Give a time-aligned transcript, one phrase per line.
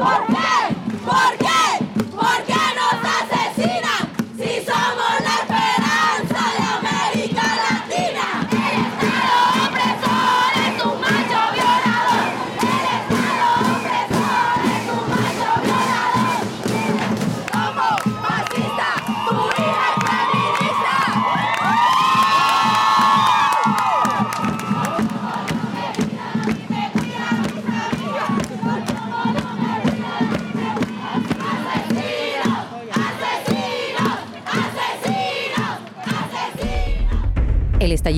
[0.00, 0.59] ¿Por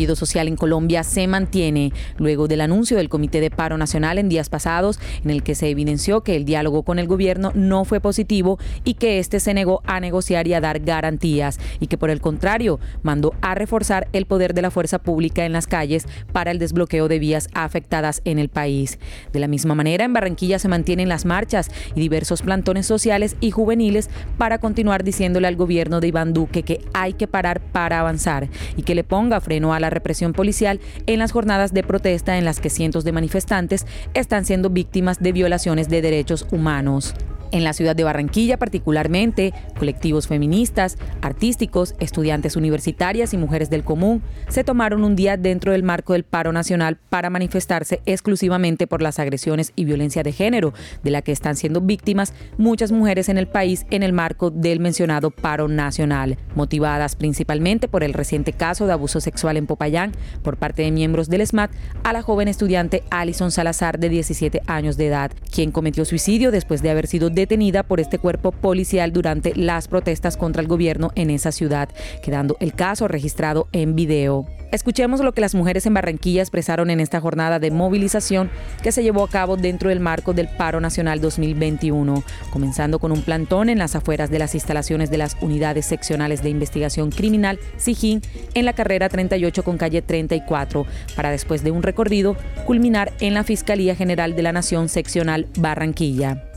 [0.03, 4.29] estallido social en Colombia se mantiene luego del anuncio del Comité de Paro Nacional en
[4.29, 8.01] días pasados, en el que se evidenció que el diálogo con el gobierno no fue
[8.01, 12.11] positivo y que éste se negó a negociar y a dar garantías, y que por
[12.11, 16.51] el contrario mandó a reforzar el poder de la fuerza pública en las calles para
[16.51, 18.99] el desbloqueo de vías afectadas en el país.
[19.33, 23.53] De la misma manera, en Barranquilla se mantienen las marchas y diversos plantones sociales y
[23.53, 28.49] juveniles para continuar diciéndole al gobierno de Iván Duque que hay que parar para avanzar
[28.77, 32.45] y que le ponga freno a la represión policial en las jornadas de protesta en
[32.45, 37.15] las que cientos de manifestantes están siendo víctimas de violaciones de derechos humanos.
[37.53, 44.23] En la ciudad de Barranquilla particularmente, colectivos feministas, artísticos, estudiantes universitarias y mujeres del común
[44.49, 49.19] se tomaron un día dentro del marco del paro nacional para manifestarse exclusivamente por las
[49.19, 53.47] agresiones y violencia de género de la que están siendo víctimas muchas mujeres en el
[53.47, 58.95] país en el marco del mencionado paro nacional, motivadas principalmente por el reciente caso de
[58.95, 61.71] abuso sexual en Popayán por parte de miembros del SMAT
[62.03, 66.81] a la joven estudiante Alison Salazar de 17 años de edad, quien cometió suicidio después
[66.81, 71.31] de haber sido detenida por este cuerpo policial durante las protestas contra el gobierno en
[71.31, 71.89] esa ciudad,
[72.23, 74.47] quedando el caso registrado en video.
[74.71, 78.49] Escuchemos lo que las mujeres en Barranquilla expresaron en esta jornada de movilización
[78.83, 83.23] que se llevó a cabo dentro del marco del Paro Nacional 2021, comenzando con un
[83.23, 88.23] plantón en las afueras de las instalaciones de las unidades seccionales de investigación criminal SIGIN
[88.55, 90.87] en la carrera 38 con calle 34,
[91.17, 96.52] para después de un recorrido culminar en la Fiscalía General de la Nación seccional Barranquilla.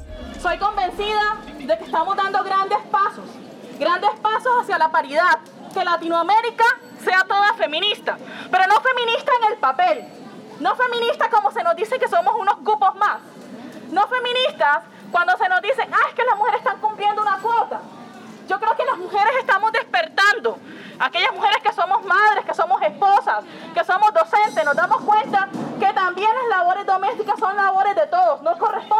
[0.45, 3.25] Soy convencida de que estamos dando grandes pasos,
[3.79, 5.39] grandes pasos hacia la paridad,
[5.73, 6.65] que Latinoamérica
[7.03, 8.15] sea toda feminista,
[8.51, 10.05] pero no feminista en el papel,
[10.59, 13.21] no feminista como se nos dice que somos unos cupos más,
[13.89, 17.81] no feministas cuando se nos dicen, ah, es que las mujeres están cumpliendo una cuota.
[18.47, 20.59] Yo creo que las mujeres estamos despertando.
[20.99, 25.91] Aquellas mujeres que somos madres, que somos esposas, que somos docentes, nos damos cuenta que
[25.93, 28.55] también las labores domésticas son labores de todos, no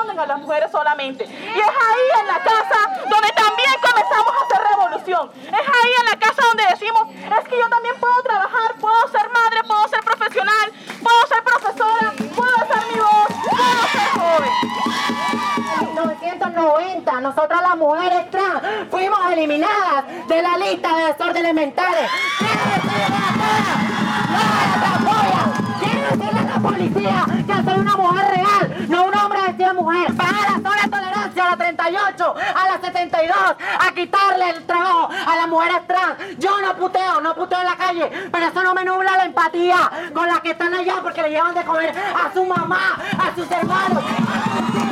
[0.09, 1.23] a las mujeres solamente.
[1.25, 2.79] Y es ahí en la casa
[3.09, 5.31] donde también comenzamos a hacer revolución.
[5.47, 9.29] Es ahí en la casa donde decimos, es que yo también puedo trabajar, puedo ser
[9.29, 10.71] madre, puedo ser profesional,
[11.01, 14.51] puedo ser profesora, puedo ser mi voz, puedo ser joven.
[15.81, 18.61] En 1990, nosotras las mujeres trans
[18.91, 22.09] fuimos eliminadas de la lista de desórdenes mentales.
[29.95, 30.81] Mujer?
[30.83, 33.37] La tolerancia a la 38, a la 72,
[33.79, 36.37] a quitarle el trabajo a las mujeres trans.
[36.37, 39.91] Yo no puteo, no puteo en la calle, pero eso no me nubla la empatía
[40.13, 43.49] con las que están allá porque le llevan de comer a su mamá, a sus
[43.49, 44.03] hermanos.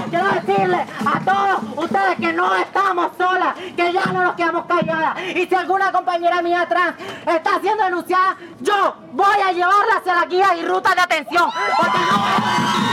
[0.10, 5.18] Quiero decirle a todos ustedes que no estamos solas, que ya no nos quedamos calladas.
[5.36, 10.26] Y si alguna compañera mía trans está siendo denunciada, yo voy a llevarla hacia la
[10.26, 11.50] guía y ruta de atención.
[11.78, 12.93] Porque no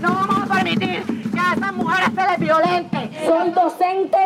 [0.00, 3.10] no vamos a permitir que a estas mujeres se les violente.
[3.26, 4.18] Soy docente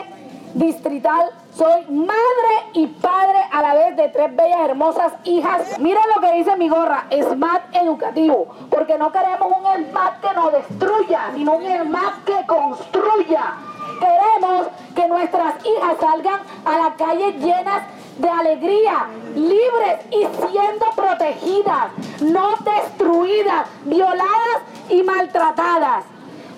[0.54, 5.78] distrital, soy madre y padre a la vez de tres bellas, hermosas hijas.
[5.80, 10.52] Miren lo que dice mi gorra, SMAT educativo, porque no queremos un SMAT que nos
[10.52, 13.54] destruya, sino un SMAT que construya.
[13.98, 17.82] Queremos que nuestras hijas salgan a la calle llenas
[18.18, 26.04] de alegría, libres y siendo protegidas, no destruidas, violadas y maltratadas.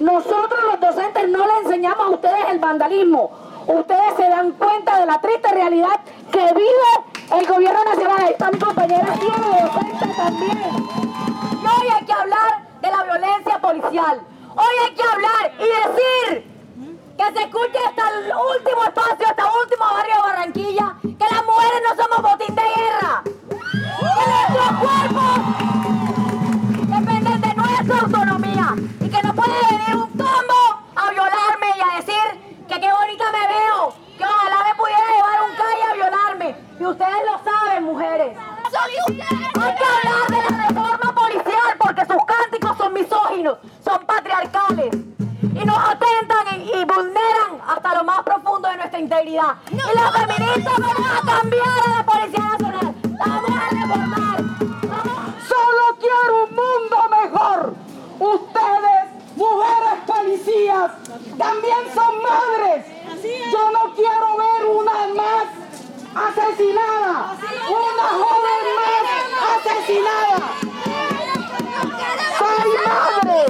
[0.00, 3.30] Nosotros los docentes no le enseñamos a ustedes el vandalismo.
[3.66, 6.00] Ustedes se dan cuenta de la triste realidad
[6.32, 8.16] que vive el gobierno nacional.
[8.20, 10.58] Ahí está mi compañera docente también.
[11.62, 14.20] Hoy hay que hablar de la violencia policial.
[14.56, 16.49] Hoy hay que hablar y decir
[17.20, 21.44] que se escuche hasta el último espacio, hasta el último barrio de Barranquilla, que las
[21.44, 23.22] mujeres no somos botín de guerra.
[23.24, 25.34] Que nuestros cuerpos
[26.88, 30.62] dependen de nuestra autonomía y que no puede venir un combo
[30.96, 32.26] a violarme y a decir
[32.66, 36.56] que qué bonita me veo, que ojalá me pudiera llevar un calle a violarme.
[36.80, 38.38] Y ustedes lo saben, mujeres.
[39.60, 40.29] Hay que hablar
[49.30, 49.54] integridad.
[49.70, 54.42] y las feministas vamos a cambiar a la Policía Nacional, la vamos a reformar.
[54.82, 57.74] Vamos- Solo quiero un mundo mejor.
[58.18, 59.00] Ustedes,
[59.36, 60.90] mujeres policías,
[61.38, 62.86] también son madres.
[63.52, 65.46] Yo no quiero ver una más
[66.28, 67.36] asesinada.
[67.68, 69.04] Una joven más
[69.56, 70.48] asesinada.
[72.38, 73.40] Soy madre.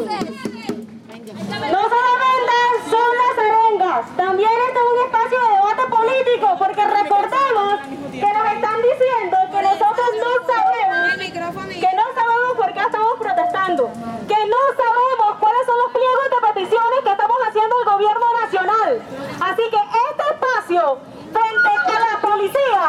[1.71, 2.57] No solamente
[2.91, 7.81] son las arengas, también este es un espacio de debate político, porque recordemos
[8.11, 13.91] que nos están diciendo que nosotros no sabemos, que no sabemos por qué estamos protestando,
[14.29, 19.03] que no sabemos cuáles son los pliegos de peticiones que estamos haciendo al gobierno nacional.
[19.41, 19.81] Así que
[20.11, 20.99] este espacio,
[21.33, 22.83] frente a la policía,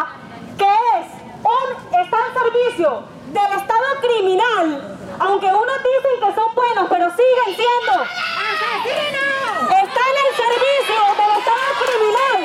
[0.58, 1.06] que es
[1.44, 7.56] un, está al servicio del Estado criminal, aunque unos dicen que son buenos, pero siguen
[7.56, 9.70] siendo asesinos.
[9.70, 12.40] Están al servicio del Estado criminal.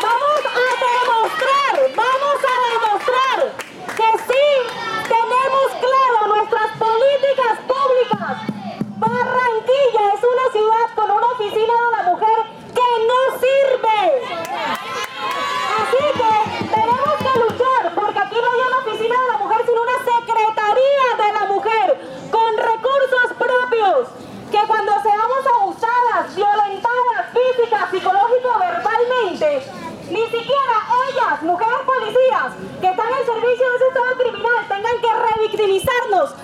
[0.00, 3.38] Vamos a demostrar, vamos a demostrar
[3.98, 4.46] que sí
[5.10, 8.32] tenemos claro nuestras políticas públicas.
[8.96, 12.38] Barranquilla es una ciudad con una oficina de la mujer
[12.78, 14.00] que no sirve.
[15.80, 16.32] Así que
[16.70, 21.06] tenemos que luchar porque aquí no hay una oficina de la mujer, sino una secretaría
[21.18, 24.08] de la mujer con recursos propios.
[24.50, 29.62] Que cuando seamos abusadas, violentadas, física, psicológico, verbalmente,
[30.10, 30.76] ni siquiera
[31.08, 36.34] ellas, mujeres policías, que están al servicio de ese estado criminal, tengan que revictimizarnos,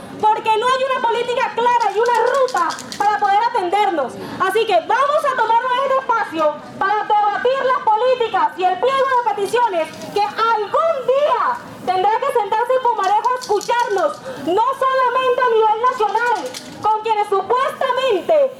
[0.58, 2.69] no hay una política clara y una ruta
[2.99, 4.12] para poder atendernos.
[4.41, 9.35] Así que vamos a tomarnos este espacio para debatir las políticas y el pliego de
[9.35, 15.79] peticiones que algún día tendrá que sentarse en Pumarejo a escucharnos, no solamente a nivel
[15.91, 16.38] nacional,
[16.82, 18.56] con quienes supuestamente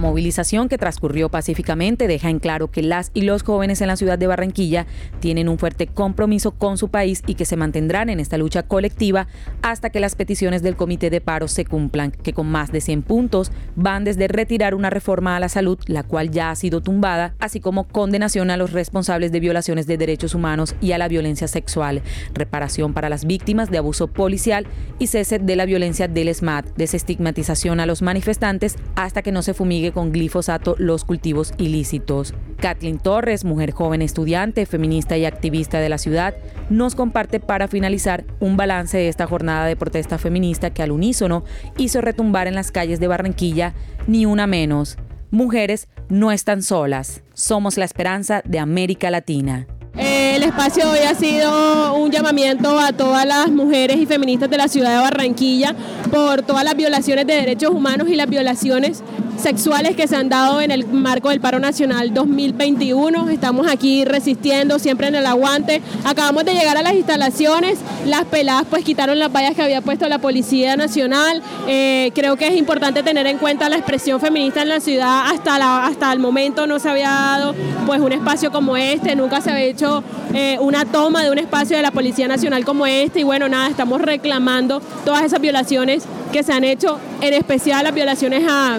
[0.00, 4.18] movilización que transcurrió pacíficamente deja en claro que las y los jóvenes en la ciudad
[4.18, 4.86] de Barranquilla
[5.20, 9.28] tienen un fuerte compromiso con su país y que se mantendrán en esta lucha colectiva
[9.62, 13.02] hasta que las peticiones del comité de paro se cumplan, que con más de 100
[13.02, 17.34] puntos van desde retirar una reforma a la salud, la cual ya ha sido tumbada,
[17.38, 21.46] así como condenación a los responsables de violaciones de derechos humanos y a la violencia
[21.46, 22.02] sexual,
[22.34, 24.66] reparación para las víctimas de abuso policial
[24.98, 29.54] y cese de la violencia del SMAT, desestigmatización a los manifestantes hasta que no se
[29.54, 32.34] fumigue con glifosato los cultivos ilícitos.
[32.58, 36.34] Kathleen Torres, mujer joven estudiante, feminista y activista de la ciudad,
[36.68, 41.44] nos comparte para finalizar un balance de esta jornada de protesta feminista que al unísono
[41.76, 43.74] hizo retumbar en las calles de Barranquilla
[44.06, 44.98] ni una menos.
[45.30, 49.66] Mujeres no están solas, somos la esperanza de América Latina.
[49.96, 54.68] El espacio hoy ha sido un llamamiento a todas las mujeres y feministas de la
[54.68, 55.74] ciudad de Barranquilla
[56.10, 59.02] por todas las violaciones de derechos humanos y las violaciones
[59.40, 63.28] sexuales que se han dado en el marco del paro nacional 2021.
[63.30, 65.82] Estamos aquí resistiendo, siempre en el aguante.
[66.04, 70.08] Acabamos de llegar a las instalaciones, las peladas pues quitaron las vallas que había puesto
[70.08, 71.42] la Policía Nacional.
[71.66, 75.26] Eh, creo que es importante tener en cuenta la expresión feminista en la ciudad.
[75.26, 77.54] Hasta, la, hasta el momento no se había dado
[77.86, 80.04] pues un espacio como este, nunca se había hecho
[80.34, 83.68] eh, una toma de un espacio de la Policía Nacional como este y bueno, nada,
[83.68, 88.78] estamos reclamando todas esas violaciones que se han hecho, en especial las violaciones a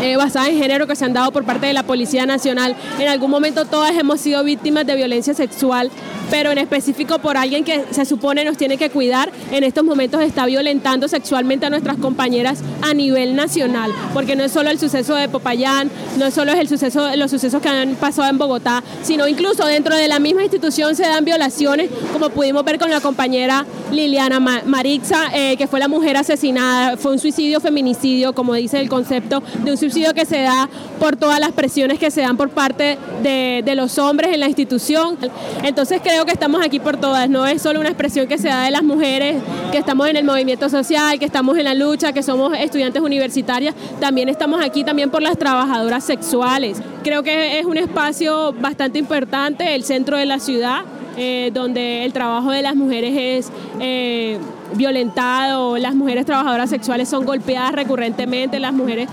[0.00, 2.76] eh, basadas en género que se han dado por parte de la Policía Nacional.
[2.98, 5.90] En algún momento todas hemos sido víctimas de violencia sexual,
[6.30, 10.22] pero en específico por alguien que se supone nos tiene que cuidar, en estos momentos
[10.22, 15.14] está violentando sexualmente a nuestras compañeras a nivel nacional, porque no es solo el suceso
[15.14, 19.28] de Popayán, no es solo el suceso, los sucesos que han pasado en Bogotá, sino
[19.28, 23.66] incluso dentro de la misma institución se dan violaciones, como pudimos ver con la compañera
[23.92, 28.80] Liliana Ma- Marixa, eh, que fue la mujer asesinada, fue un suicidio feminicidio, como dice
[28.80, 32.36] el concepto, de un suicidio que se da por todas las presiones que se dan
[32.36, 35.18] por parte de, de los hombres en la institución.
[35.62, 38.62] Entonces creo que estamos aquí por todas, no es solo una expresión que se da
[38.64, 42.22] de las mujeres, que estamos en el movimiento social, que estamos en la lucha, que
[42.22, 46.80] somos estudiantes universitarias, también estamos aquí también por las trabajadoras sexuales.
[47.02, 50.82] Creo que es un espacio bastante importante, el centro de la ciudad,
[51.16, 54.38] eh, donde el trabajo de las mujeres es eh,
[54.74, 59.08] violentado, las mujeres trabajadoras sexuales son golpeadas recurrentemente, las mujeres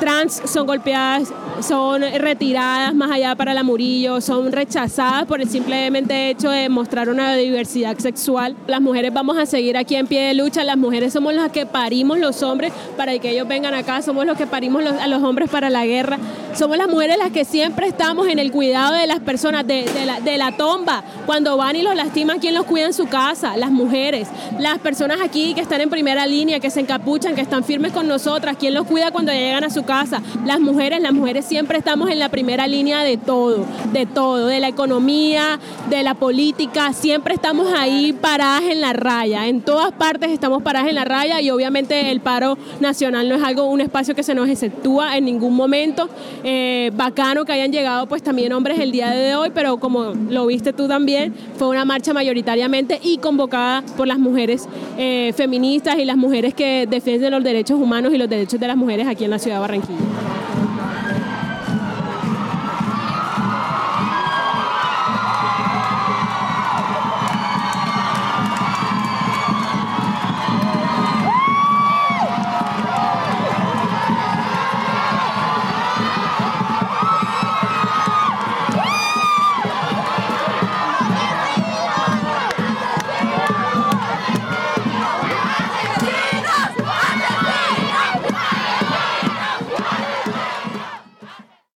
[0.00, 6.30] trans son golpeadas son retiradas más allá para la Murillo, son rechazadas por el simplemente
[6.30, 8.56] hecho de mostrar una diversidad sexual.
[8.66, 11.66] Las mujeres vamos a seguir aquí en pie de lucha, las mujeres somos las que
[11.66, 15.50] parimos los hombres para que ellos vengan acá, somos los que parimos a los hombres
[15.50, 16.18] para la guerra,
[16.54, 20.20] somos las mujeres las que siempre estamos en el cuidado de las personas, de, la,
[20.20, 23.56] de la tomba, cuando van y los lastiman, ¿quién los cuida en su casa?
[23.56, 27.64] Las mujeres, las personas aquí que están en primera línea, que se encapuchan, que están
[27.64, 30.22] firmes con nosotras, ¿quién los cuida cuando llegan a su casa?
[30.44, 34.60] Las mujeres, las mujeres siempre estamos en la primera línea de todo, de todo, de
[34.60, 40.30] la economía, de la política, siempre estamos ahí paradas en la raya, en todas partes
[40.30, 44.14] estamos paradas en la raya y obviamente el paro nacional no es algo, un espacio
[44.14, 46.08] que se nos exceptúa en ningún momento.
[46.44, 50.46] Eh, bacano que hayan llegado pues también hombres el día de hoy, pero como lo
[50.46, 56.04] viste tú también, fue una marcha mayoritariamente y convocada por las mujeres eh, feministas y
[56.04, 59.30] las mujeres que defienden los derechos humanos y los derechos de las mujeres aquí en
[59.30, 60.29] la ciudad de Barranquilla.